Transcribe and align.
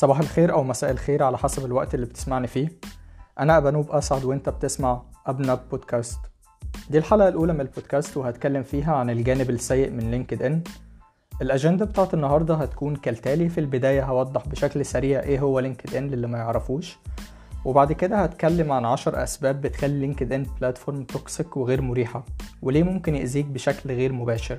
صباح 0.00 0.18
الخير 0.18 0.52
أو 0.52 0.64
مساء 0.64 0.90
الخير 0.90 1.22
على 1.22 1.38
حسب 1.38 1.64
الوقت 1.64 1.94
اللي 1.94 2.06
بتسمعني 2.06 2.46
فيه. 2.46 2.68
أنا 3.40 3.56
أبانوب 3.56 3.90
أسعد 3.90 4.24
وأنت 4.24 4.48
بتسمع 4.48 5.02
أبانوب 5.26 5.60
بودكاست. 5.70 6.18
دي 6.90 6.98
الحلقة 6.98 7.28
الأولى 7.28 7.52
من 7.52 7.60
البودكاست 7.60 8.16
وهتكلم 8.16 8.62
فيها 8.62 8.94
عن 8.96 9.10
الجانب 9.10 9.50
السيء 9.50 9.90
من 9.90 10.10
LinkedIn 10.10 10.62
الأجندة 11.42 11.84
بتاعت 11.84 12.14
النهاردة 12.14 12.54
هتكون 12.54 12.96
كالتالي 12.96 13.48
في 13.48 13.60
البداية 13.60 14.04
هوضح 14.04 14.48
بشكل 14.48 14.84
سريع 14.84 15.20
إيه 15.20 15.40
هو 15.40 15.60
LinkedIn 15.60 16.08
للي 16.08 16.26
ما 16.26 16.38
يعرفوش. 16.38 16.98
وبعد 17.64 17.92
كده 17.92 18.16
هتكلم 18.16 18.72
عن 18.72 18.84
عشر 18.84 19.22
أسباب 19.22 19.60
بتخلي 19.60 20.00
LinkedIn 20.00 20.46
platform 20.60 21.04
toxic 21.04 21.56
وغير 21.56 21.80
مريحة 21.82 22.24
وليه 22.62 22.82
ممكن 22.82 23.14
يأذيك 23.14 23.46
بشكل 23.46 23.90
غير 23.90 24.12
مباشر. 24.12 24.58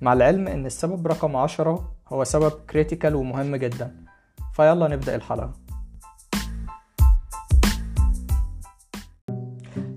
مع 0.00 0.12
العلم 0.12 0.48
إن 0.48 0.66
السبب 0.66 1.06
رقم 1.06 1.36
عشرة 1.36 1.92
هو 2.08 2.24
سبب 2.24 2.52
critical 2.70 3.14
ومهم 3.14 3.56
جدا. 3.56 4.09
فيلا 4.52 4.88
نبدأ 4.88 5.14
الحلقة. 5.14 5.52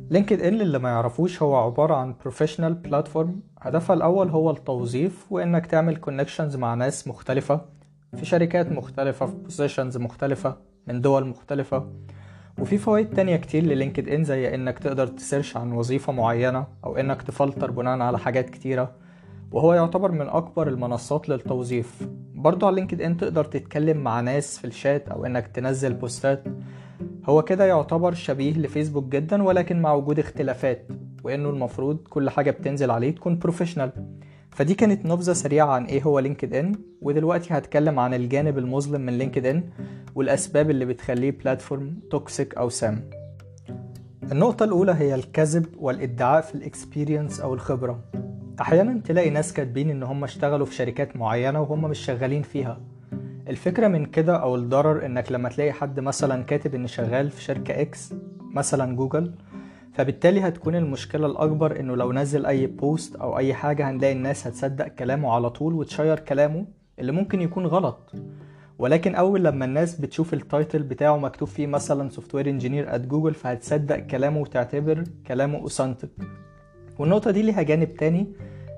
LinkedIn 0.10 0.62
للي 0.62 0.80
ما 0.80 0.90
يعرفوش 0.90 1.42
هو 1.42 1.56
عبارة 1.56 1.96
عن 1.96 2.16
professional 2.22 2.74
platform 2.74 3.42
هدفها 3.62 3.94
الأول 3.96 4.30
هو 4.30 4.52
التوظيف 4.52 5.32
وإنك 5.32 5.66
تعمل 5.66 5.98
connections 5.98 6.56
مع 6.56 6.74
ناس 6.74 7.08
مختلفة 7.08 7.62
في 8.16 8.26
شركات 8.26 8.72
مختلفة 8.72 9.26
في 9.26 9.36
positions 9.36 9.98
مختلفة 9.98 10.58
من 10.88 11.02
دول 11.02 11.28
مختلفة. 11.28 11.90
وفي 12.60 12.78
فوائد 12.78 13.10
تانية 13.10 13.36
كتير 13.36 13.64
ل 13.64 14.10
LinkedIn 14.10 14.24
زي 14.24 14.56
إنك 14.56 14.80
تقدر 14.80 15.08
ت 15.08 15.15
search 15.15 15.58
عن 15.58 15.72
وظيفة 15.72 16.14
معينة 16.14 16.68
أو 16.84 16.98
إنك 16.98 17.22
تفلتر 17.22 17.72
بناء 17.72 18.00
على 18.00 18.20
حاجات 18.20 18.50
كتيرة. 18.50 18.96
وهو 19.54 19.74
يعتبر 19.74 20.12
من 20.12 20.30
أكبر 20.30 20.68
المنصات 20.68 21.30
للتوظيف. 21.30 22.08
برضو 22.36 22.66
على 22.68 22.76
LinkedIn 22.76 23.18
تقدر 23.18 23.46
تتكلم 23.46 23.98
مع 23.98 24.22
ناس 24.22 24.58
في 24.58 24.68
الشات 24.68 25.10
أو 25.10 25.26
إنك 25.26 25.48
تنزل 25.48 25.94
بوستات. 25.94 26.44
هو 27.26 27.42
كده 27.42 27.66
يعتبر 27.66 28.14
شبيه 28.14 28.54
لفيسبوك 28.54 29.06
جدا 29.06 29.44
ولكن 29.44 29.82
مع 29.82 29.94
وجود 29.94 30.20
اختلافات 30.20 30.88
وإنه 31.24 31.50
المفروض 31.50 31.98
كل 31.98 32.30
حاجة 32.30 32.52
بتنزل 32.52 32.92
عليه 32.92 33.12
تكون 33.16 33.40
professional 33.40 33.92
فدي 34.52 34.74
كانت 34.74 35.06
نبذة 35.06 35.34
سريعة 35.34 35.68
عن 35.68 35.86
إيه 35.86 36.04
هو 36.04 36.20
LinkedIn 36.20 36.76
ودلوقتي 37.02 37.54
هتكلم 37.54 38.00
عن 38.00 38.14
الجانب 38.14 38.58
المظلم 38.58 39.02
من 39.02 39.18
LinkedIn 39.18 39.64
والأسباب 40.16 40.70
اللي 40.70 40.86
بتخليه 40.86 41.32
platform 41.32 42.00
toxic 42.12 42.56
أو 42.56 42.70
سام. 42.70 43.10
النقطة 44.32 44.64
الأولى 44.64 44.92
هي 44.98 45.16
الكذب 45.16 45.66
والإدعاء 45.78 46.42
في 46.42 46.56
ال 46.56 46.63
experience 46.63 47.40
أو 47.42 47.54
الخبرة. 47.54 48.00
أحيانا 48.62 49.02
تلاقي 49.06 49.30
ناس 49.30 49.54
كاتبين 49.54 49.90
إن 49.90 50.04
هم 50.04 50.24
اشتغلوا 50.24 50.66
في 50.66 50.76
شركات 50.76 51.16
معينة 51.18 51.62
وهم 51.62 51.82
مش 51.82 52.00
شغالين 52.00 52.42
فيها. 52.42 52.82
الفكرة 53.48 53.88
من 53.88 54.06
كده 54.06 54.36
أو 54.36 54.56
الضرر 54.56 55.06
إنك 55.06 55.32
لما 55.32 55.50
تلاقي 55.50 55.72
حد 55.72 56.00
مثلا 56.00 56.44
كاتب 56.44 56.76
إن 56.76 56.88
شغال 56.88 57.32
في 57.32 57.42
شركة 57.42 57.82
X 57.82 58.14
مثلا 58.54 58.96
جوجل 58.96 59.34
فبالتالي 59.94 60.42
هتكون 60.42 60.76
المشكلة 60.76 61.26
الأكبر 61.26 61.80
إنه 61.80 61.96
لو 61.96 62.14
نزل 62.14 62.46
أي 62.46 62.68
post 62.68 63.16
أو 63.16 63.38
أي 63.38 63.54
حاجة 63.54 63.90
هنلاقي 63.90 64.14
الناس 64.14 64.48
هتصدق 64.48 64.88
كلامه 64.88 65.32
على 65.34 65.50
طول 65.50 65.74
وتشير 65.74 66.20
كلامه 66.20 66.66
اللي 67.00 67.12
ممكن 67.12 67.42
يكون 67.42 67.66
غلط. 67.66 68.12
ولكن 68.80 69.16
أول 69.16 69.44
لما 69.44 69.66
الناس 69.66 69.96
بتشوف 70.02 70.34
ال 70.34 70.42
title 70.42 70.84
بتاعه 70.84 71.18
مكتوب 71.18 71.48
فيه 71.48 71.68
مثلا 71.68 72.10
software 72.10 72.50
engineer 72.50 72.96
at 72.96 73.02
Google 73.02 73.34
فهتصدق 73.34 73.98
كلامه 73.98 74.40
وتعتبر 74.40 75.04
كلامه 75.28 75.58
authentic 75.58 76.10
والنقطة 77.00 77.32
دي 77.32 77.42
ليها 77.42 77.62
جانب 77.62 77.94
تاني 77.94 78.28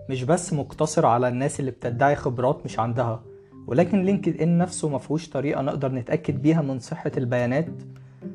مش 0.10 0.24
بس 0.24 0.54
مقتصر 0.54 1.06
على 1.06 1.28
الناس 1.28 1.60
اللي 1.60 1.72
بتدعي 1.72 2.16
خبرات 2.16 2.66
مش 2.66 2.80
عندها 2.80 3.24
ولكن 3.68 4.04
LinkedIn 4.04 4.58
نفسه 4.58 4.90
مفهوش 4.90 5.30
طريقة 5.30 5.62
نقدر 5.62 5.92
نتأكد 5.92 6.42
بيها 6.42 6.62
من 6.62 6.80
صحة 6.80 7.12
البيانات. 7.18 7.68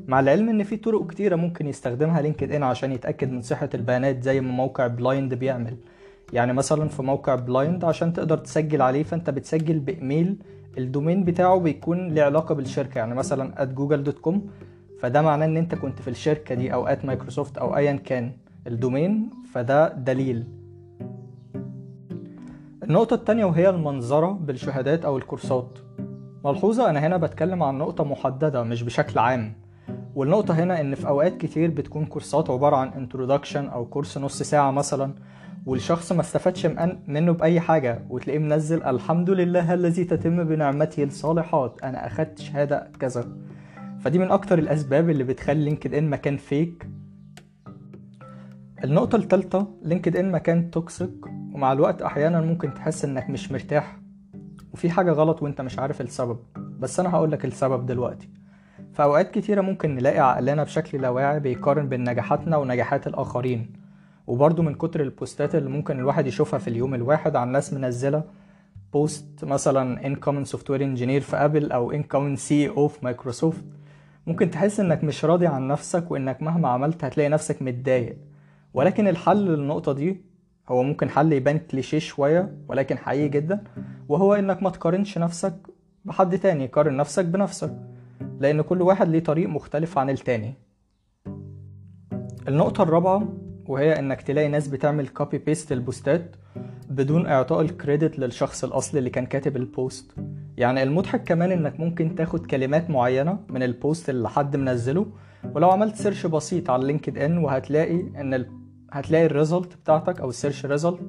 مع 0.09 0.21
العلم 0.21 0.49
إن 0.49 0.63
في 0.63 0.77
طرق 0.77 1.07
كتيرة 1.07 1.37
ممكن 1.37 1.67
يستخدمها 1.67 2.23
LinkedIn 2.23 2.63
عشان 2.63 2.93
يتأكد 2.93 3.31
من 3.31 3.43
صحة 3.43 3.69
البيانات 3.75 4.23
زي 4.23 4.41
ما 4.41 4.53
موقع 4.53 4.87
Blind 4.87 5.35
بيعمل. 5.35 5.77
يعني 6.33 6.53
مثلا 6.53 6.89
في 6.89 7.03
موقع 7.03 7.35
Blind 7.35 7.85
عشان 7.85 8.13
تقدر 8.13 8.39
تسجل 8.39 8.83
عليه 8.83 9.03
فأنت 9.03 9.31
بتسجل 9.31 9.79
بإيميل 9.79 10.37
ال 10.79 10.85
domain 10.85 11.25
بتاعه 11.25 11.59
بيكون 11.59 12.15
له 12.15 12.23
علاقة 12.23 12.55
بالشركة. 12.55 12.99
يعني 12.99 13.15
مثلا 13.15 13.65
at 13.65 13.79
google.com 13.79 14.35
فده 15.01 15.23
معناه 15.23 15.47
إن 15.47 15.57
أنت 15.57 15.75
كنت 15.75 16.03
في 16.03 16.09
الشركة 16.09 16.55
دي 16.55 16.73
أو 16.73 16.89
at 16.89 17.05
Microsoft 17.05 17.59
أو 17.59 17.77
ايا 17.77 17.93
كان. 17.93 18.33
ال 18.67 18.76
domain 18.76 19.31
فده 19.53 19.93
دليل. 19.93 20.47
النقطة 22.83 23.15
التانية 23.15 23.45
وهي 23.45 23.71
المنظرة 23.71 24.33
بالشهادات 24.33 25.05
أو 25.05 25.17
الكورسات. 25.17 25.79
ملحوظة 26.45 26.91
أنا 26.91 27.07
هنا 27.07 27.17
بتكلم 27.17 27.63
عن 27.63 27.79
نقطة 27.79 28.05
محددة 28.05 28.63
مش 28.63 28.83
بشكل 28.83 29.19
عام. 29.19 29.53
والنقطة 30.15 30.55
هنا 30.55 30.81
إن 30.81 30.95
في 30.95 31.09
أوقات 31.09 31.37
كتير 31.37 31.71
بتكون 31.71 32.07
كورسات 32.07 32.51
عبارة 32.51 32.77
عن 32.77 32.89
introduction 32.89 33.67
أو 33.67 33.87
كورس 33.87 34.19
نص 34.19 34.43
ساعة 34.43 34.71
مثلا 34.71 35.15
والشخص 35.67 36.13
ما 36.13 36.21
استفادش 36.21 36.67
منه 37.07 37.33
بأي 37.33 37.61
حاجة 37.61 38.03
وتلاقيه 38.11 38.39
منزل 38.39 38.83
الحمد 38.83 39.31
لله 39.31 39.75
الذي 39.75 40.05
تتم 40.05 40.45
بنعمته 40.45 41.05
الصالحات 41.05 41.83
أنا 41.83 42.07
أخدت 42.07 42.39
شهادة 42.39 42.91
كذا. 43.01 43.25
فدي 44.01 44.19
من 44.19 44.31
أكتر 44.31 44.59
الأسباب 44.59 45.11
اللي 45.11 45.25
بتخلي 45.25 45.65
LinkedIn 45.65 46.11
مكان 46.11 46.37
fake 46.37 46.87
النقطة 48.85 49.17
التالتة 49.17 49.67
LinkedIn 49.83 50.31
مكان 50.31 50.71
toxic 50.71 51.27
ومع 51.27 51.73
الوقت 51.73 52.03
أحيانا 52.03 52.41
ممكن 52.41 52.75
تحس 52.75 53.05
إنك 53.05 53.31
مش 53.31 53.53
مرتاح 53.53 53.97
وفي 54.73 54.91
حاجة 54.91 55.13
غلط 55.13 55.43
وإنت 55.43 55.61
مش 55.61 55.79
عارف 55.79 56.01
السبب. 56.01 56.39
بس 56.57 57.01
أنا 57.01 57.11
هقولك 57.11 57.45
السبب 57.45 57.87
دلوقتي. 57.87 58.29
في 58.93 59.03
أوقات 59.03 59.31
كتيرة 59.31 59.61
ممكن 59.61 59.95
نلاقي 59.95 60.19
عقلنا 60.19 60.65
بشكل 60.65 61.01
لا 61.01 61.09
واعي 61.09 61.41
بيقارن 61.41 61.89
بين 61.89 62.11
نجاحاتنا 62.11 62.57
ونجاحات 62.57 63.07
الآخرين. 63.07 63.73
وبرضه 64.27 64.63
من 64.63 64.75
كتر 64.75 65.03
البوستات 65.03 65.55
اللي 65.55 65.71
ممكن 65.71 65.99
الواحد 65.99 66.27
يشوفها 66.27 66.59
في 66.59 66.69
اليوم 66.69 66.95
الواحد 66.95 67.37
عن 67.37 67.53
ناس 67.53 67.73
منزلة 67.73 68.25
post 68.93 69.45
مثلا 69.45 70.03
incoming 70.03 70.47
software 70.49 70.81
engineer 70.81 71.23
في 71.23 71.37
Apple 71.37 71.73
أو 71.73 71.93
incoming 71.93 72.39
CEO 72.39 72.87
في 72.87 72.99
مايكروسوفت 73.03 73.65
ممكن 74.27 74.51
تحس 74.51 74.81
إنك 74.81 75.05
مش 75.05 75.25
راضي 75.25 75.47
عن 75.47 75.69
نفسك 75.69 76.11
وإنك 76.11 76.43
مهما 76.43 76.69
عملت 76.69 77.05
هتلاقي 77.05 77.29
نفسك 77.29 77.63
متضايق. 77.63 78.17
ولكن 78.75 79.09
الحل 79.09 79.37
للنقطة 79.47 79.93
دي 79.93 80.25
هو 80.69 80.83
ممكن 80.83 81.09
حل 81.11 81.33
يبان 81.33 81.59
كليشيه 81.59 81.99
شوية 81.99 82.57
ولكن 82.69 82.99
حقيقي 82.99 83.29
جدا 83.29 83.65
وهو 84.09 84.35
إنك 84.35 84.63
ما 84.63 84.71
تقارنش 84.71 85.19
نفسك 85.19 85.55
بحد 86.05 86.39
تاني 86.39 86.67
قارن 86.67 86.97
نفسك 86.97 87.25
بنفسك 87.25 87.77
لأن 88.41 88.61
كل 88.63 88.83
واحد 88.83 89.09
ليه 89.09 89.21
طريق 89.21 89.49
مختلف 89.49 89.99
عن 89.99 90.11
التاني. 90.11 90.55
النقطة 92.49 92.83
الرابعة 92.83 93.29
وهي 93.67 93.99
إنك 93.99 94.23
تلاقي 94.23 94.49
ناس 94.49 94.69
بتعمل 94.69 95.09
copy 95.09 95.39
paste 95.39 95.73
البوستات 95.73 96.37
بدون 96.89 97.27
إعطاء 97.27 97.61
ال 97.61 97.69
credit 97.69 98.19
للشخص 98.19 98.65
الأصلي 98.65 98.99
اللي 98.99 99.11
كان 99.11 99.27
كاتب 99.27 99.57
ال 99.57 99.68
post 99.68 100.15
يعني 100.57 100.83
المضحك 100.83 101.25
كمان 101.25 101.53
إنك 101.53 101.81
ممكن 101.81 102.15
تاخد 102.15 102.47
كلمات 102.47 102.91
معينة 102.91 103.39
من 103.49 103.63
ال 103.63 103.72
post 103.72 104.11
اللي 104.11 104.29
حد 104.29 104.57
منزله 104.57 105.07
ولو 105.55 105.71
عملت 105.71 105.97
search 105.97 106.27
بسيط 106.27 106.71
على 106.71 106.87
لينكد 106.87 107.19
إن 107.19 107.39
وهتلاقي 107.39 108.01
ال... 108.01 108.60
هتلاقي 108.93 109.27
ال 109.27 109.34
result 109.34 109.77
بتاعتك 109.77 110.21
أو 110.21 110.29
ال 110.29 110.34
search 110.34 110.67
result 110.67 111.01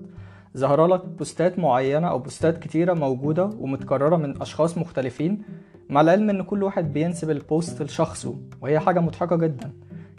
ظهر 0.58 0.88
لك 0.88 1.06
بوستات 1.06 1.60
معينة 1.60 2.08
أو 2.08 2.20
بوستات 2.20 2.58
كتيرة 2.58 2.94
موجودة 2.94 3.50
ومتكررة 3.60 4.16
من 4.16 4.42
أشخاص 4.42 4.78
مختلفين 4.78 5.42
مع 5.90 6.02
العلم 6.02 6.30
إن 6.30 6.42
كل 6.42 6.64
واحد 6.64 6.94
بينسب 6.94 7.30
ال 7.30 7.40
post 7.40 7.82
لشخصه 7.82 8.36
وهي 8.62 8.80
حاجة 8.80 9.00
مضحكة 9.00 9.36
جدا. 9.36 9.72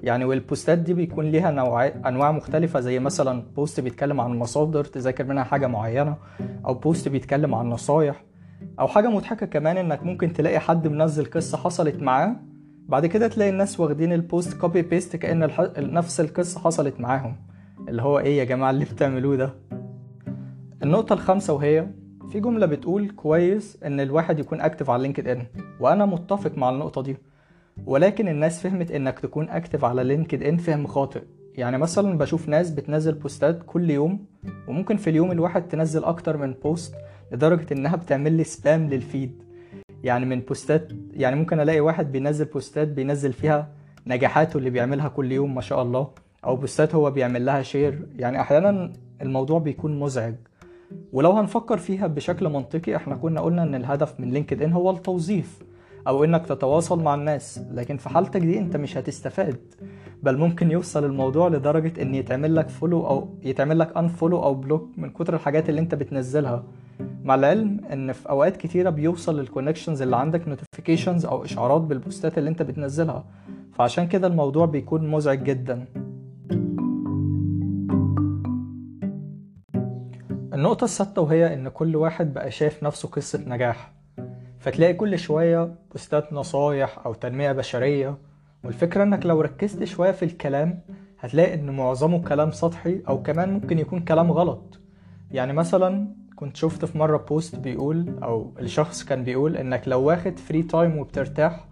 يعني 0.02 0.24
والبوستات 0.24 0.78
دي 0.78 0.94
بيكون 0.94 1.24
ليها 1.30 1.50
نوع 1.50 1.86
أنواع 1.86 2.32
مختلفة 2.32 2.80
زي 2.80 2.98
مثلا 2.98 3.42
post 3.56 3.80
بيتكلم 3.80 4.20
عن 4.20 4.38
مصادر 4.38 4.84
تذاكر 4.84 5.24
منها 5.24 5.44
حاجة 5.44 5.66
معينة 5.66 6.16
أو 6.66 6.74
post 6.74 7.08
بيتكلم 7.08 7.54
عن 7.54 7.68
نصايح. 7.70 8.24
أو 8.80 8.88
حاجة 8.88 9.08
مضحكة 9.08 9.46
كمان 9.46 9.76
إنك 9.76 10.02
ممكن 10.02 10.32
تلاقي 10.32 10.58
حد 10.58 10.88
منزل 10.88 11.30
قصة 11.30 11.58
حصلت 11.58 12.02
معاه 12.02 12.36
بعد 12.88 13.06
كده 13.06 13.28
تلاقي 13.28 13.50
الناس 13.50 13.80
واخدين 13.80 14.12
ال 14.12 14.21
post 14.21 14.54
copy 14.54 14.82
paste 14.82 15.24
الح... 15.24 15.60
نفس 15.78 16.20
القصة 16.20 16.60
حصلت 16.60 17.00
معاهم. 17.00 17.36
اللي 17.88 18.02
هو 18.02 18.18
إيه 18.18 18.38
يا 18.38 18.44
جماعة 18.44 18.70
اللي 18.70 18.84
بتعملوه 18.84 19.36
ده؟ 19.36 19.54
النقطة 20.82 21.12
الخامسة 21.12 21.52
وهي 21.52 21.86
في 22.30 22.40
جملة 22.40 22.66
بتقول 22.66 23.10
كويس 23.10 23.78
إن 23.84 24.00
الواحد 24.00 24.38
يكون 24.38 24.60
active 24.60 24.90
على 24.90 25.02
لينكد 25.02 25.28
ان 25.28 25.46
وأنا 25.80 26.06
متفق 26.06 26.58
مع 26.58 26.70
النقطة 26.70 27.02
دي 27.02 27.16
ولكن 27.86 28.28
الناس 28.28 28.62
فهمت 28.62 28.90
إنك 28.90 29.18
تكون 29.18 29.48
active 29.48 29.84
على 29.84 30.04
لينكد 30.04 30.42
ان 30.42 30.56
فهم 30.56 30.86
خاطئ. 30.86 31.22
يعني 31.54 31.78
مثلا 31.78 32.18
بشوف 32.18 32.48
ناس 32.48 32.70
بتنزل 32.70 33.12
بوستات 33.12 33.62
كل 33.66 33.90
يوم 33.90 34.24
وممكن 34.68 34.96
في 34.96 35.10
اليوم 35.10 35.32
الواحد 35.32 35.68
تنزل 35.68 36.04
أكتر 36.04 36.36
من 36.36 36.52
post 36.52 36.94
لدرجة 37.32 37.66
إنها 37.72 37.96
بتعمل 37.96 38.32
لي 38.32 38.44
spam 38.44 38.88
لل 38.88 39.06
feed 39.06 39.42
يعني 40.04 40.26
من 40.26 40.40
بوستات 40.40 40.92
يعني 41.12 41.36
ممكن 41.36 41.60
ألاقي 41.60 41.80
واحد 41.80 42.12
بينزل 42.12 42.44
بوستات 42.44 42.88
بينزل 42.88 43.32
فيها 43.32 43.68
نجاحاته 44.06 44.56
اللي 44.58 44.70
بيعملها 44.70 45.08
كل 45.08 45.32
يوم 45.32 45.54
ما 45.54 45.60
شاء 45.60 45.82
الله. 45.82 46.08
أو 46.44 46.56
بوستات 46.56 46.94
هو 46.94 47.10
بيعمل 47.10 47.46
لها 47.46 47.62
share 47.62 48.06
يعني 48.16 48.40
أحيانا 48.40 48.92
الموضوع 49.22 49.58
بيكون 49.58 50.00
مزعج. 50.00 50.34
ولو 51.12 51.32
هنفكر 51.32 51.76
فيها 51.78 52.06
بشكل 52.06 52.48
منطقي 52.48 52.96
إحنا 52.96 53.14
كنا 53.14 53.40
قلنا 53.40 53.62
إن 53.62 53.74
الهدف 53.74 54.20
من 54.20 54.30
لينكد 54.30 54.62
ان 54.62 54.72
هو 54.72 54.90
التوظيف 54.90 55.62
أو 56.06 56.24
إنك 56.24 56.46
تتواصل 56.46 57.02
مع 57.02 57.14
الناس. 57.14 57.60
لكن 57.70 57.96
في 57.96 58.08
حالتك 58.08 58.40
دي 58.40 58.58
أنت 58.58 58.76
مش 58.76 58.96
هتستفاد. 58.96 59.74
بل 60.22 60.38
ممكن 60.38 60.70
يوصل 60.70 61.04
الموضوع 61.04 61.48
لدرجة 61.48 62.02
إن 62.02 62.14
يتعمل 62.14 62.56
لك 62.56 62.68
follow 62.68 63.06
أو 63.06 63.28
يتعمل 63.42 63.78
لك 63.78 63.96
unfollow 63.96 64.42
أو 64.42 64.54
block 64.54 64.88
من 64.96 65.10
كتر 65.10 65.34
الحاجات 65.34 65.68
اللي 65.68 65.80
أنت 65.80 65.94
بتنزلها. 65.94 66.64
مع 67.24 67.34
العلم 67.34 67.80
إن 67.92 68.12
في 68.12 68.30
أوقات 68.30 68.56
كتيرة 68.56 68.90
بيوصل 68.90 69.40
لل 69.40 69.50
connections 69.50 70.02
اللي 70.02 70.16
عندك 70.16 70.48
notifications 70.48 71.26
أو 71.26 71.44
إشعارات 71.44 71.80
بالبوستات 71.80 72.38
اللي 72.38 72.50
أنت 72.50 72.62
بتنزلها. 72.62 73.24
فعشان 73.72 74.08
كده 74.08 74.26
الموضوع 74.26 74.66
بيكون 74.66 75.08
مزعج 75.10 75.42
جدا. 75.42 75.84
النقطة 80.52 80.84
السادسة 80.84 81.22
وهي 81.22 81.54
إن 81.54 81.68
كل 81.68 81.96
واحد 81.96 82.34
بقى 82.34 82.50
شايف 82.50 82.82
نفسه 82.82 83.08
قصة 83.08 83.40
نجاح. 83.46 83.92
فتلاقي 84.58 84.94
كل 84.94 85.18
شوية 85.18 85.74
بوستات 85.92 86.32
نصايح 86.32 87.06
أو 87.06 87.14
تنمية 87.14 87.52
بشرية. 87.52 88.18
والفكرة 88.64 89.02
إنك 89.02 89.26
لو 89.26 89.40
ركزت 89.40 89.84
شوية 89.84 90.10
في 90.10 90.24
الكلام 90.24 90.80
هتلاقي 91.20 91.54
إن 91.54 91.70
معظمه 91.76 92.22
كلام 92.22 92.50
سطحي 92.50 93.02
أو 93.08 93.22
كمان 93.22 93.52
ممكن 93.52 93.78
يكون 93.78 94.00
كلام 94.00 94.32
غلط. 94.32 94.80
يعني 95.30 95.52
مثلا 95.52 96.08
كنت 96.36 96.56
شفت 96.56 96.84
في 96.84 96.98
مرة 96.98 97.16
post 97.16 97.56
بيقول 97.56 98.18
أو 98.22 98.54
الشخص 98.60 99.04
كان 99.04 99.24
بيقول 99.24 99.56
إنك 99.56 99.88
لو 99.88 100.02
واخد 100.02 100.38
free 100.38 100.62
time 100.62 100.98
وبترتاح 100.98 101.64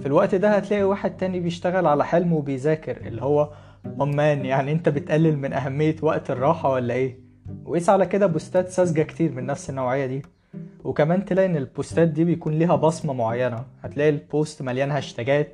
في 0.00 0.06
الوقت 0.06 0.34
ده 0.34 0.48
هتلاقي 0.56 0.82
واحد 0.84 1.16
تاني 1.16 1.40
بيشتغل 1.40 1.86
على 1.86 2.04
حلمه 2.04 2.36
وبيذاكر 2.36 2.96
اللي 2.96 3.22
هو 3.22 3.50
oh 4.00 4.18
man 4.18 4.44
يعني 4.46 4.72
أنت 4.72 4.88
بتقلل 4.88 5.38
من 5.38 5.52
أهمية 5.52 5.96
وقت 6.02 6.30
الراحة 6.30 6.72
ولا 6.72 6.94
إيه؟ 6.94 7.25
وقيس 7.64 7.88
على 7.88 8.06
كده 8.06 8.26
بوستات 8.26 8.68
ساذجة 8.68 9.02
كتير 9.02 9.32
من 9.32 9.46
نفس 9.46 9.70
النوعية 9.70 10.06
دي. 10.06 10.22
وكمان 10.84 11.24
تلاقي 11.24 11.46
إن 11.46 11.56
البوستات 11.56 12.08
دي 12.08 12.24
بيكون 12.24 12.52
ليها 12.52 12.76
بصمة 12.76 13.12
معينة. 13.12 13.64
هتلاقي 13.82 14.10
ال 14.10 14.20
post 14.20 14.62
مليان 14.62 14.90
هاشتاجات 14.90 15.52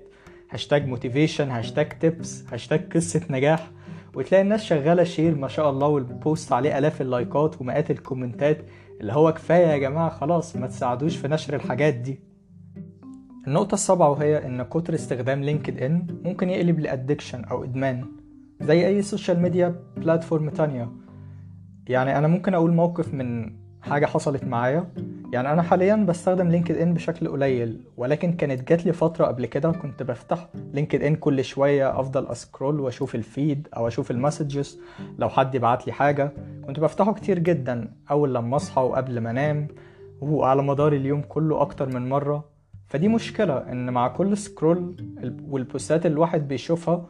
hashtag 0.50 0.86
motivation 0.86 1.50
hashtag 1.50 1.88
tips 1.88 2.44
hashtag 2.52 2.92
قصة 2.92 3.20
نجاح. 3.30 3.70
وتلاقي 4.14 4.42
الناس 4.42 4.64
شغالة 4.64 5.04
share 5.04 5.34
ما 5.34 5.48
شاء 5.48 5.70
الله 5.70 5.86
وال 5.86 6.08
post 6.08 6.52
عليه 6.52 6.78
آلاف 6.78 7.00
اللايكات 7.00 7.60
ومئات 7.60 7.90
الكومنتات. 7.90 8.58
اللي 9.00 9.12
هو 9.12 9.32
كفاية 9.32 9.66
يا 9.66 9.78
جماعة 9.78 10.08
خلاص 10.08 10.56
ما 10.56 10.66
تساعدوش 10.66 11.16
في 11.16 11.28
نشر 11.28 11.54
الحاجات 11.54 11.94
دي. 11.94 12.20
النقطة 13.46 13.74
السابعة 13.74 14.10
وهي 14.10 14.46
إن 14.46 14.62
كتر 14.62 14.94
استخدام 14.94 15.42
لينكد 15.42 15.82
إن 15.82 16.06
ممكن 16.24 16.50
يقلب 16.50 16.80
ل 16.80 16.86
addiction 16.86 17.44
أو 17.44 17.64
إدمان 17.64 18.04
زي 18.60 18.86
أي 18.86 19.02
social 19.02 19.40
media 19.40 19.74
platform 19.96 20.50
تانية. 20.50 20.88
يعني 21.88 22.18
أنا 22.18 22.28
ممكن 22.28 22.54
أقول 22.54 22.72
موقف 22.72 23.14
من 23.14 23.52
حاجة 23.82 24.06
حصلت 24.06 24.44
معايا. 24.44 24.88
يعني 25.32 25.52
أنا 25.52 25.62
حاليا 25.62 25.96
بستخدم 25.96 26.48
لينكد 26.48 26.76
إن 26.76 26.94
بشكل 26.94 27.28
قليل 27.28 27.80
ولكن 27.96 28.32
كانت 28.32 28.68
جات 28.68 28.86
لي 28.86 28.92
فترة 28.92 29.26
قبل 29.26 29.46
كده 29.46 29.72
كنت 29.72 30.02
بفتح 30.02 30.48
لينكد 30.72 31.02
إن 31.02 31.16
كل 31.16 31.44
شوية 31.44 32.00
أفضل 32.00 32.26
أسكرول 32.26 32.80
وأشوف 32.80 33.14
ال 33.14 33.25
feed 33.25 33.68
أو 33.76 33.88
أشوف 33.88 34.10
ال 34.10 34.18
messages 34.18 34.80
لو 35.18 35.28
حد 35.28 35.56
بعت 35.56 35.86
لي 35.86 35.92
حاجة. 35.92 36.32
كنت 36.66 36.80
بفتحه 36.80 37.12
كتير 37.12 37.38
جدا 37.38 37.92
أول 38.10 38.34
لما 38.34 38.56
أصحى 38.56 38.80
وقبل 38.82 39.18
ما 39.18 39.30
أنام 39.30 39.68
وعلى 40.20 40.62
مدار 40.62 40.92
اليوم 40.92 41.20
كله 41.20 41.60
أكتر 41.60 41.88
من 41.88 42.08
مرة. 42.08 42.44
فدي 42.86 43.08
مشكلة 43.08 43.72
إن 43.72 43.90
مع 43.90 44.08
كل 44.08 44.36
scroll 44.36 44.96
والبوستات 45.48 46.06
اللي 46.06 46.14
الواحد 46.14 46.48
بيشوفها 46.48 47.06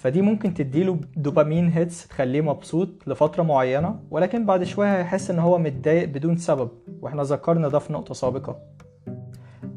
فدي 0.00 0.22
ممكن 0.22 0.54
تديله 0.54 0.98
dopamine 1.16 1.68
hits 1.68 2.08
تخليه 2.08 2.40
مبسوط 2.40 2.88
لفترة 3.06 3.42
معينة 3.42 4.00
ولكن 4.10 4.46
بعد 4.46 4.64
شوية 4.64 4.98
هيحس 4.98 5.30
إن 5.30 5.38
هو 5.38 5.58
متضايق 5.58 6.08
بدون 6.08 6.36
سبب 6.36 6.70
وإحنا 7.00 7.22
ذكرنا 7.22 7.68
ده 7.68 7.78
في 7.78 7.92
نقطة 7.92 8.14
سابقة. 8.14 8.56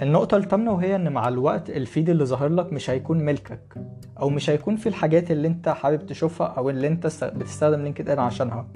النقطة 0.01 0.37
التامنة 0.37 0.71
وهي 0.71 0.95
إن 0.95 1.11
مع 1.11 1.27
الوقت 1.27 1.69
ال 1.69 1.77
feed 1.77 2.09
اللي 2.09 2.25
ظاهر 2.25 2.49
لك 2.49 2.73
مش 2.73 2.89
هيكون 2.89 3.17
ملكك 3.17 3.75
أو 4.19 4.29
مش 4.29 4.49
هيكون 4.49 4.75
في 4.75 4.89
الحاجات 4.89 5.31
اللي 5.31 5.47
أنت 5.47 5.69
حابب 5.69 6.05
تشوفها 6.05 6.47
أو 6.47 6.69
اللي 6.69 6.87
أنت 6.87 7.07
بتستخدم 7.23 7.81
لينكد 7.81 8.09
إن 8.09 8.19
عشانها. 8.19 8.67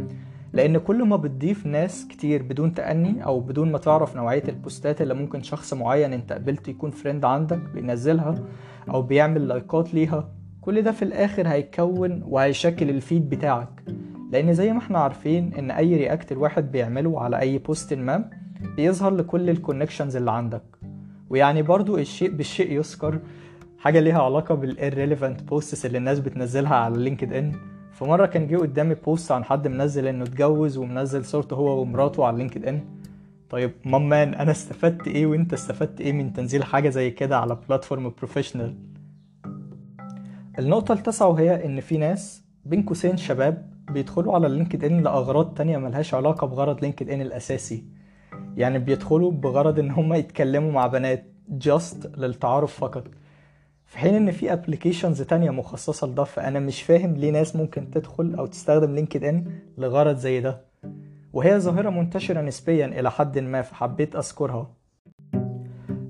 لأن 0.53 0.77
كل 0.77 1.03
ما 1.03 1.15
بتضيف 1.15 1.65
ناس 1.65 2.07
كتير 2.07 2.43
بدون 2.43 2.73
تأني 2.73 3.25
أو 3.25 3.39
بدون 3.39 3.71
ما 3.71 3.77
تعرف 3.77 4.15
نوعية 4.15 4.43
البوستات 4.49 5.01
اللي 5.01 5.13
ممكن 5.13 5.41
شخص 5.43 5.73
معين 5.73 6.13
أنت 6.13 6.33
قبلت 6.33 6.67
يكون 6.67 6.91
friend 6.91 7.25
عندك 7.25 7.59
بينزلها 7.73 8.35
أو 8.89 9.01
بيعمل 9.01 9.47
لايكات 9.47 9.93
ليها 9.93 10.36
كل 10.67 10.81
ده 10.81 10.91
في 10.91 11.01
الآخر 11.03 11.47
هيكون 11.47 12.23
وهيشكل 12.27 12.89
ال 12.89 12.97
feed 12.97 13.29
بتاعك. 13.29 13.83
لأن 14.31 14.53
زي 14.53 14.73
ما 14.73 14.79
إحنا 14.79 14.99
عارفين 14.99 15.53
إن 15.53 15.71
أي 15.71 15.95
react 15.95 16.31
الواحد 16.31 16.71
بيعمله 16.71 17.21
على 17.21 17.39
أي 17.39 17.57
post 17.57 17.93
ما 17.93 18.29
بيظهر 18.75 19.15
لكل 19.15 19.49
ال 19.49 19.55
connections 19.55 20.15
اللي 20.15 20.31
عندك. 20.31 20.61
ويعني 21.29 21.61
برضو 21.61 21.97
الشيء 21.97 22.31
بالشيء 22.31 22.71
يذكر 22.71 23.19
حاجة 23.79 23.99
ليها 23.99 24.21
علاقة 24.21 24.55
بال 24.55 24.70
irrelevant 24.70 25.43
posts 25.43 25.85
اللي 25.85 25.97
الناس 25.97 26.19
بتنزلها 26.19 26.75
على 26.75 27.03
لينكد 27.03 27.33
ان 27.33 27.51
في 27.93 28.05
مرة 28.05 28.25
كان 28.25 28.47
جه 28.47 28.57
قدامي 28.57 28.95
post 28.95 29.31
عن 29.31 29.43
حد 29.43 29.67
منزل 29.67 30.07
إنه 30.07 30.23
اتجوز 30.23 30.77
ومنزل 30.77 31.25
صورته 31.25 31.55
هو 31.55 31.81
ومراته 31.81 32.25
على 32.25 32.37
لينكد 32.37 32.65
ان 32.65 32.79
طيب 33.49 33.71
man 33.85 34.33
أنا 34.33 34.51
استفدت 34.51 35.07
إيه 35.07 35.25
وأنت 35.25 35.53
استفدت 35.53 36.01
إيه 36.01 36.13
من 36.13 36.33
تنزيل 36.33 36.63
حاجة 36.63 36.89
زي 36.89 37.11
كده 37.11 37.37
على 37.37 37.57
platform 37.69 38.11
professional 38.17 38.73
النقطة 40.59 40.93
التاسعة 40.93 41.27
وهي 41.27 41.65
إن 41.65 41.79
في 41.79 41.97
ناس 41.97 42.43
بين 42.65 42.83
قوسين 42.83 43.17
شباب 43.17 43.71
بيدخلوا 43.91 44.33
على 44.35 44.49
لينكد 44.49 44.83
ان 44.83 45.03
لأغراض 45.03 45.53
تانية 45.53 45.77
ملهاش 45.77 46.13
علاقة 46.13 46.47
بغرض 46.47 46.81
لينكد 46.81 47.09
ان 47.09 47.21
الأساسي. 47.21 47.85
يعني 48.57 48.79
بيدخلوا 48.79 49.31
بغرض 49.31 49.79
إن 49.79 49.91
هم 49.91 50.13
يتكلموا 50.13 50.71
مع 50.71 50.87
بنات 50.87 51.25
just 51.49 52.17
للتعارف 52.17 52.79
فقط. 52.79 53.03
في 53.85 53.97
حين 53.97 54.15
إن 54.15 54.31
في 54.31 54.53
applications 54.53 55.21
تانية 55.21 55.51
مخصصة 55.51 56.07
لده 56.07 56.23
فأنا 56.23 56.59
مش 56.59 56.81
فاهم 56.81 57.13
ليه 57.13 57.31
ناس 57.31 57.55
ممكن 57.55 57.91
تدخل 57.91 58.35
أو 58.35 58.45
تستخدم 58.45 58.95
لينكد 58.95 59.23
ان 59.23 59.45
لغرض 59.77 60.15
زي 60.15 60.39
ده. 60.41 60.61
وهي 61.33 61.59
ظاهرة 61.59 61.89
منتشرة 61.89 62.41
نسبيا 62.41 62.85
إلى 62.85 63.11
حد 63.11 63.39
ما 63.39 63.61
فحبيت 63.61 64.15
أذكرها. 64.15 64.71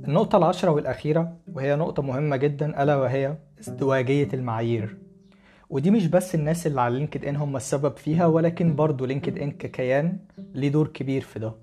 النقطة 0.07 0.37
العشرة 0.37 0.71
والأخيرة 0.71 1.33
وهي 1.57 1.75
نقطة 1.75 2.03
مهمة 2.03 2.35
جدا 2.35 2.83
ألا 2.83 2.95
وهي 2.95 3.37
ازدواجية 3.59 4.27
المعايير. 4.33 4.97
ودي 5.69 5.91
مش 5.91 6.07
بس 6.07 6.35
الناس 6.35 6.67
اللي 6.67 6.81
على 6.81 6.97
لينكد 6.97 7.25
ان 7.25 7.35
هم 7.35 7.55
السبب 7.55 7.97
فيها 7.97 8.25
ولكن 8.25 8.75
برضو 8.75 9.05
لينكد 9.05 9.37
ان 9.39 9.51
ككيان 9.51 10.17
ليه 10.53 10.69
دور 10.69 10.87
كبير 10.87 11.21
في 11.21 11.39
ده. 11.39 11.53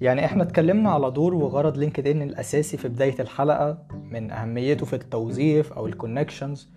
يعني 0.00 0.24
إحنا 0.24 0.42
اتكلمنا 0.42 0.90
على 0.90 1.10
دور 1.10 1.34
وغرض 1.34 1.78
لينكد 1.78 2.06
ان 2.06 2.22
الأساسي 2.22 2.76
في 2.76 2.88
بداية 2.88 3.14
الحلقة 3.20 3.78
من 4.10 4.30
أهميته 4.30 4.86
في 4.86 4.92
التوظيف 4.96 5.72
أو 5.72 5.86
ال 5.86 5.93
connections 5.93 6.68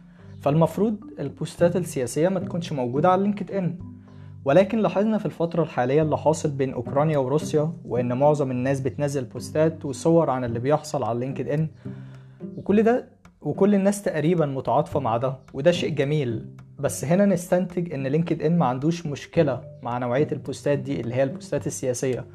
فالمفروض 0.41 0.95
البوستات 1.19 1.75
السياسية 1.75 2.29
ما 2.29 2.39
تكونش 2.39 2.73
موجودة 2.73 3.09
على 3.09 3.21
لينكد 3.23 3.51
ان 3.51 3.79
ولكن 4.45 4.77
لاحظنا 4.79 5.17
في 5.17 5.25
الفترة 5.25 5.63
الحالية 5.63 6.01
اللي 6.01 6.17
حاصل 6.17 6.51
بين 6.51 6.73
أوكرانيا 6.73 7.17
وروسيا 7.17 7.73
وإن 7.85 8.17
معظم 8.17 8.51
الناس 8.51 8.81
بتنزل 8.81 9.25
بوستات 9.25 9.85
وصور 9.85 10.29
عن 10.29 10.43
اللي 10.43 10.59
بيحصل 10.59 11.03
على 11.03 11.19
لينكد 11.19 11.47
ان 11.49 11.67
وكل 12.57 12.83
ده 12.83 13.09
وكل 13.41 13.75
الناس 13.75 14.01
تقريبا 14.01 14.45
متعاطفة 14.45 14.99
مع 14.99 15.17
ده 15.17 15.35
وده 15.53 15.71
شيء 15.71 15.89
جميل. 15.89 16.45
بس 16.79 17.05
هنا 17.05 17.25
نستنتج 17.25 17.93
إن 17.93 18.07
لينكد 18.07 18.41
ان 18.41 18.57
ما 18.57 18.65
عندوش 18.65 19.05
مشكلة 19.05 19.61
مع 19.83 19.97
نوعية 19.97 20.27
البوستات 20.31 20.79
دي 20.79 21.01
اللي 21.01 21.15
هي 21.15 21.23
البوستات 21.23 21.67
السياسية. 21.67 22.25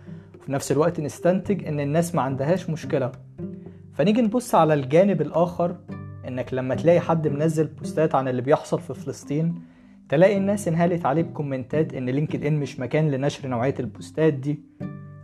وفي 0.41 0.53
نفس 0.53 0.73
الوقت 0.73 1.01
نستنتج 1.01 1.67
إن 1.67 1.81
الناس 1.81 2.15
ما 2.15 2.23
عندهاش 2.23 2.71
مشكلة. 2.71 3.13
فنيجي 3.95 4.23
نبص 4.23 4.55
على 4.55 4.75
الجانب 4.75 5.21
الآخر 5.23 5.77
إنك 6.29 6.55
لما 6.55 6.75
تلاقي 6.75 7.01
حد 7.01 7.29
منزل 7.29 7.67
بوستات 7.67 8.15
عن 8.15 8.29
اللي 8.29 8.43
بيحصل 8.43 8.81
في 8.81 8.95
فلسطين 8.95 9.63
تلاقي 10.09 10.37
الناس 10.37 10.69
انهالت 10.69 11.07
عليه 11.07 11.23
بكومنتات 11.23 11.95
إن 11.95 12.11
لينكد 12.11 12.45
ان 12.45 12.57
مش 12.57 12.81
مكان 12.81 13.11
لنشر 13.11 13.49
نوعية 13.49 13.75
البوستات 13.81 14.35
دي 14.35 14.61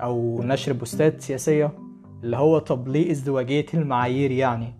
أو 0.00 0.42
نشر 0.42 0.72
بوستات 0.72 1.20
سياسية. 1.20 1.83
اللي 2.24 2.36
هو 2.36 2.58
طب 2.58 2.88
ليه 2.88 3.10
ازدواجية 3.10 3.66
المعايير 3.74 4.30
يعني؟ 4.30 4.74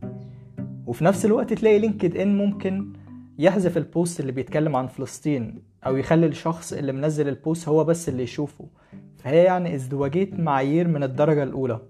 وفي 0.87 1.05
نفس 1.05 1.25
الوقت 1.25 1.53
تلاقي 1.53 1.79
LinkedIn 1.79 2.39
ممكن 2.39 2.93
يحذف 3.39 3.77
ال 3.77 3.85
post 3.85 4.21
اللي 4.21 4.33
بيتكلم 4.33 4.77
عن 4.77 4.87
فلسطين 4.87 5.63
أو 5.87 5.97
يخلي 5.97 6.27
الشخص 6.27 6.73
اللي 6.73 6.93
منزل 6.93 7.29
ال 7.29 7.37
post 7.37 7.69
هو 7.69 7.85
بس 7.85 8.09
اللي 8.09 8.23
يشوفه. 8.23 8.69
فهي 9.17 9.45
يعني 9.45 9.75
ازدواجية 9.75 10.31
معايير 10.33 10.89
من 10.89 11.03
الدرجة 11.03 11.43
الأولى 11.43 11.81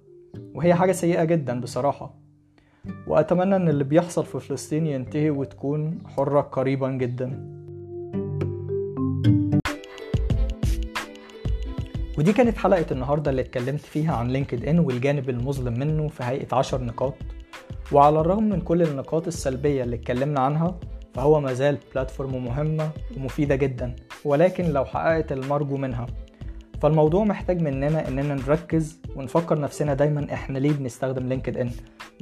وهي 0.54 0.74
حاجة 0.74 0.92
سيئة 0.92 1.24
جدا 1.24 1.60
بصراحة. 1.60 2.14
وأتمنى 3.06 3.56
أن 3.56 3.68
اللي 3.68 3.84
بيحصل 3.84 4.24
في 4.24 4.40
فلسطين 4.40 4.86
ينتهي 4.86 5.30
وتكون 5.30 5.98
حرة 6.06 6.40
قريبا 6.40 6.90
جدا. 6.90 7.53
ودي 12.18 12.32
كانت 12.32 12.58
حلقة 12.58 12.86
النهاردة 12.90 13.30
اللي 13.30 13.42
اتكلمت 13.42 13.80
فيها 13.80 14.14
عن 14.16 14.28
LinkedIn 14.28 14.78
والجانب 14.78 15.30
المظلم 15.30 15.78
منه 15.78 16.08
في 16.08 16.24
هيئة 16.24 16.54
عشر 16.54 16.80
نقاط. 16.84 17.14
وعلى 17.92 18.20
الرغم 18.20 18.44
من 18.44 18.60
كل 18.60 18.82
النقاط 18.82 19.26
السلبية 19.26 19.84
اللي 19.84 19.96
اتكلمنا 19.96 20.40
عنها 20.40 20.78
فهو 21.14 21.40
مازال 21.40 21.78
platform 21.94 22.44
مهمة 22.44 22.90
ومفيدة 23.16 23.54
جدا 23.56 23.96
ولكن 24.24 24.64
لو 24.64 24.84
حققت 24.84 25.32
المرجو 25.32 25.76
منها. 25.76 26.06
فالموضوع 26.82 27.24
محتاج 27.24 27.60
مننا 27.62 28.08
إننا 28.08 28.34
نركز 28.34 29.00
ونفكر 29.16 29.60
نفسنا 29.60 29.94
دايما 29.94 30.26
إحنا 30.32 30.58
ليه 30.58 30.72
بنستخدم 30.72 31.28
LinkedIn 31.28 31.70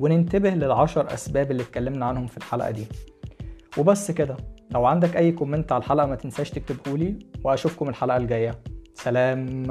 وننتبه 0.00 0.50
للعشر 0.50 1.14
أسباب 1.14 1.50
اللي 1.50 1.62
اتكلمنا 1.62 2.06
عنهم 2.06 2.26
في 2.26 2.36
الحلقة 2.36 2.70
دي. 2.70 2.86
وبس 3.78 4.10
كده 4.10 4.36
لو 4.70 4.84
عندك 4.86 5.16
أي 5.16 5.32
comment 5.32 5.72
على 5.72 5.82
الحلقة 5.82 6.06
ما 6.06 6.14
تنساش 6.14 6.50
تكتبهولي 6.50 7.18
وأشوفكم 7.44 7.88
الحلقة 7.88 8.16
الجاية. 8.16 8.71
سلام. 8.94 9.66